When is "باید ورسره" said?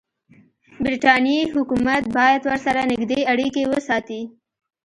2.17-2.81